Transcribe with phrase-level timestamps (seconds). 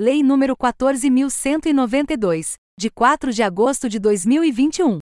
[0.00, 5.00] Lei nº 14.192, de 4 de agosto de 2021.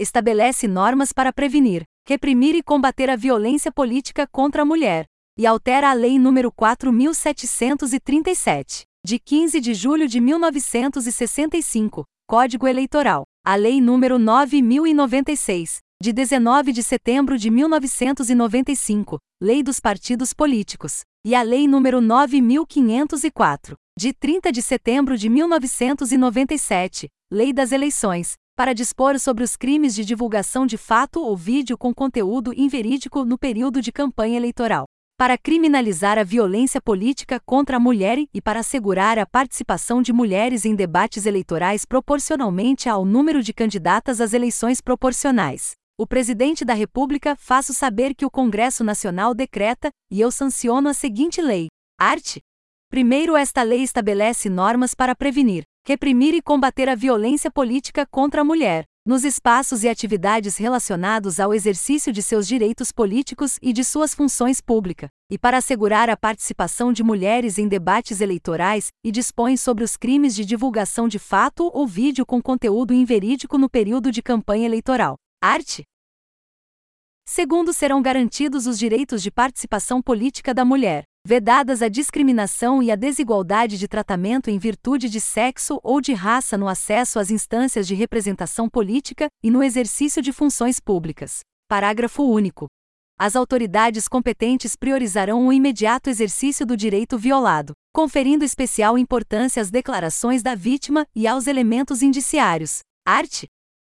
[0.00, 5.04] Estabelece normas para prevenir, reprimir e combater a violência política contra a mulher,
[5.36, 13.56] e altera a Lei nº 4.737, de 15 de julho de 1965, Código Eleitoral, a
[13.56, 21.42] Lei nº 9.096, de 19 de setembro de 1995, Lei dos Partidos Políticos, e a
[21.42, 29.42] Lei nº 9504, de 30 de setembro de 1997, Lei das Eleições, para dispor sobre
[29.42, 34.36] os crimes de divulgação de fato ou vídeo com conteúdo inverídico no período de campanha
[34.36, 34.84] eleitoral.
[35.18, 40.66] Para criminalizar a violência política contra a mulher e para assegurar a participação de mulheres
[40.66, 47.34] em debates eleitorais proporcionalmente ao número de candidatas às eleições proporcionais o presidente da República
[47.36, 51.68] faço saber que o Congresso Nacional decreta, e eu sanciono a seguinte lei.
[51.98, 52.36] Art.
[52.90, 58.44] Primeiro, esta lei estabelece normas para prevenir, reprimir e combater a violência política contra a
[58.44, 64.14] mulher, nos espaços e atividades relacionados ao exercício de seus direitos políticos e de suas
[64.14, 69.82] funções públicas, e para assegurar a participação de mulheres em debates eleitorais, e dispõe sobre
[69.82, 74.66] os crimes de divulgação de fato ou vídeo com conteúdo inverídico no período de campanha
[74.66, 75.16] eleitoral.
[75.42, 75.84] Arte.
[77.28, 82.96] Segundo, serão garantidos os direitos de participação política da mulher, vedadas a discriminação e a
[82.96, 87.94] desigualdade de tratamento em virtude de sexo ou de raça no acesso às instâncias de
[87.94, 91.40] representação política e no exercício de funções públicas.
[91.68, 92.68] Parágrafo único.
[93.18, 100.42] As autoridades competentes priorizarão o imediato exercício do direito violado, conferindo especial importância às declarações
[100.42, 102.80] da vítima e aos elementos indiciários.
[103.04, 103.44] Art.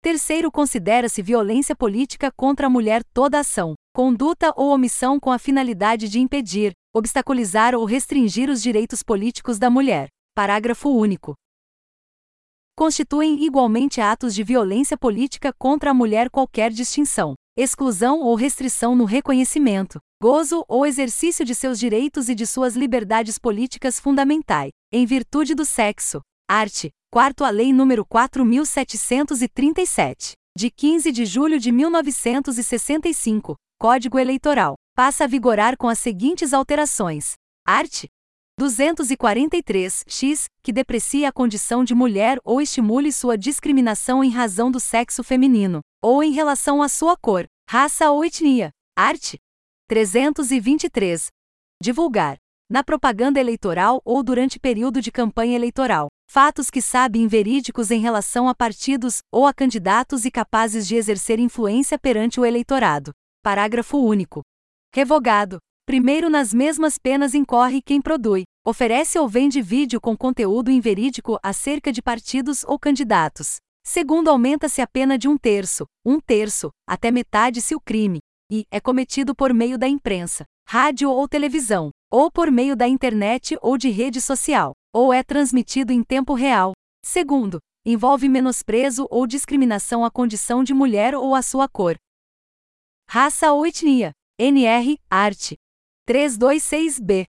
[0.03, 6.09] Terceiro, considera-se violência política contra a mulher toda ação, conduta ou omissão com a finalidade
[6.09, 10.07] de impedir, obstaculizar ou restringir os direitos políticos da mulher.
[10.33, 11.35] Parágrafo único.
[12.75, 19.06] Constituem igualmente atos de violência política contra a mulher qualquer distinção, exclusão ou restrição no
[19.06, 25.53] reconhecimento, gozo ou exercício de seus direitos e de suas liberdades políticas fundamentais, em virtude
[25.53, 34.17] do sexo, arte, quarto a Lei nº 4737, de 15 de julho de 1965, Código
[34.17, 37.33] Eleitoral, passa a vigorar com as seguintes alterações:
[37.67, 38.05] art.
[38.59, 45.23] 243-X, que deprecia a condição de mulher ou estimule sua discriminação em razão do sexo
[45.23, 48.69] feminino, ou em relação à sua cor, raça ou etnia.
[48.95, 49.35] Art.
[49.88, 51.28] 323.
[51.81, 52.38] Divulgar,
[52.72, 58.48] na propaganda eleitoral ou durante período de campanha eleitoral, fatos que sabem verídicos em relação
[58.48, 63.12] a partidos ou a candidatos e capazes de exercer influência perante o eleitorado.
[63.44, 64.42] Parágrafo único.
[64.96, 65.58] Revogado.
[65.86, 71.92] Primeiro, nas mesmas penas incorre quem produz, oferece ou vende vídeo com conteúdo inverídico acerca
[71.92, 73.58] de partidos ou candidatos.
[73.86, 78.64] Segundo, aumenta-se a pena de um terço, um terço, até metade se o crime, e
[78.72, 83.77] é cometido por meio da imprensa, rádio ou televisão, ou por meio da internet ou
[83.77, 86.73] de rede social, ou é transmitido em tempo real.
[87.03, 91.95] Segundo, envolve menosprezo ou discriminação à condição de mulher ou à sua cor.
[93.09, 94.11] Raça ou etnia.
[94.39, 95.55] NR, arte.
[96.09, 97.25] 326b.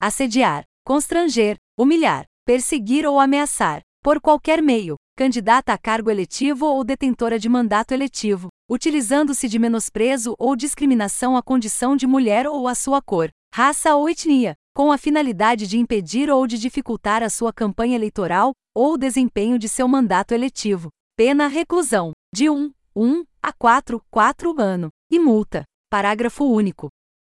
[0.00, 7.38] Assediar, constranger, humilhar, perseguir ou ameaçar, por qualquer meio, candidata a cargo eletivo ou detentora
[7.38, 13.00] de mandato eletivo, utilizando-se de menosprezo ou discriminação à condição de mulher ou à sua
[13.00, 17.94] cor, raça ou etnia, com a finalidade de impedir ou de dificultar a sua campanha
[17.94, 20.88] eleitoral ou o desempenho de seu mandato eletivo.
[21.16, 25.62] Pena reclusão, de 1, 1 a 4, 4 ano, e multa.
[25.88, 26.88] Parágrafo único.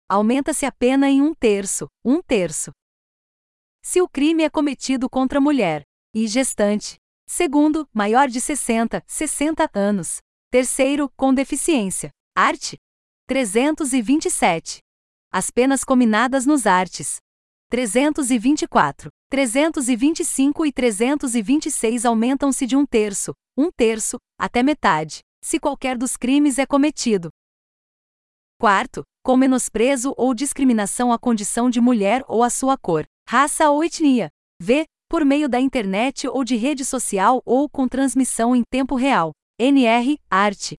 [0.09, 2.71] Aumenta-se a pena em um terço, um terço.
[3.83, 5.83] Se o crime é cometido contra mulher
[6.15, 6.95] e gestante.
[7.27, 10.19] Segundo, maior de 60, 60 anos.
[10.49, 12.11] Terceiro, com deficiência.
[12.33, 12.77] Arte.
[13.27, 14.79] 327.
[15.35, 17.17] As penas combinadas nos artes.
[17.71, 26.15] 324, 325 e 326 aumentam-se de um terço, um terço, até metade, se qualquer dos
[26.15, 27.29] crimes é cometido.
[28.59, 33.83] Quarto, com menosprezo ou discriminação à condição de mulher ou à sua cor, raça ou
[33.83, 34.29] etnia.
[34.61, 34.85] V.
[35.09, 39.31] Por meio da internet ou de rede social ou com transmissão em tempo real.
[39.59, 40.75] NR, arte.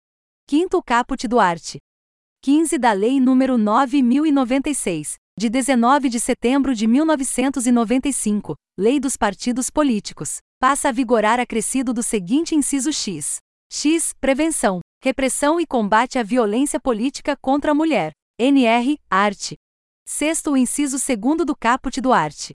[0.46, 1.78] Quinto caput do arte.
[2.44, 10.40] 15 da Lei nº 9096, de 19 de setembro de 1995, Lei dos Partidos Políticos,
[10.60, 13.38] passa a vigorar acrescido do seguinte inciso X.
[13.72, 14.12] X.
[14.20, 18.12] Prevenção, repressão e combate à violência política contra a mulher.
[18.38, 18.98] NR.
[19.08, 19.54] Art.
[20.06, 22.50] Sexto o inciso segundo do caput do art.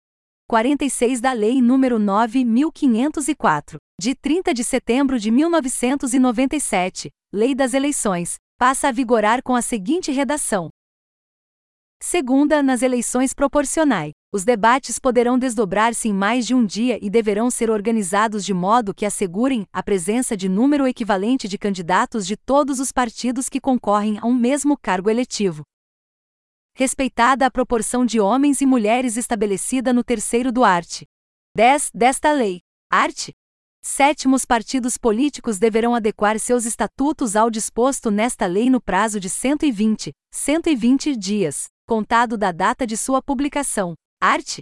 [0.47, 8.90] 46 da Lei nº 9504, de 30 de setembro de 1997, Lei das Eleições, passa
[8.90, 10.70] a vigorar com a seguinte redação:
[12.02, 17.50] Segunda, nas eleições proporcionais, os debates poderão desdobrar-se em mais de um dia e deverão
[17.50, 22.82] ser organizados de modo que assegurem a presença de número equivalente de candidatos de todos
[22.82, 25.64] os partidos que concorrem a um mesmo cargo eletivo.
[26.76, 31.04] Respeitada a proporção de homens e mulheres estabelecida no terceiro do art.
[31.56, 32.60] 10 desta lei.
[32.92, 33.30] Art.
[33.81, 40.12] Sétimos partidos políticos deverão adequar seus estatutos ao disposto nesta lei no prazo de 120,
[40.31, 43.96] 120 dias contado da data de sua publicação.
[44.22, 44.60] Art.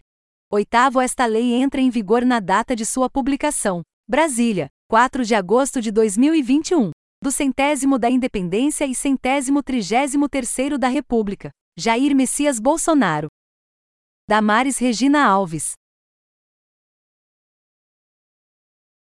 [0.50, 3.82] Oitavo esta lei entra em vigor na data de sua publicação.
[4.08, 6.92] Brasília, 4 de agosto de 2021.
[7.22, 11.50] Do centésimo da Independência e centésimo trigésimo terceiro da República.
[11.78, 13.28] Jair Messias Bolsonaro.
[14.30, 15.74] Damares Regina Alves.